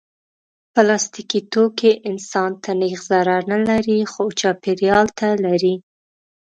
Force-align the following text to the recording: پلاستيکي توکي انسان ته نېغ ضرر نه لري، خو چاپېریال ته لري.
پلاستيکي 0.73 1.41
توکي 1.53 1.91
انسان 2.09 2.51
ته 2.63 2.71
نېغ 2.79 2.99
ضرر 3.09 3.41
نه 3.51 3.57
لري، 3.67 3.99
خو 4.11 4.23
چاپېریال 4.39 5.07
ته 5.19 5.27
لري. 5.45 5.75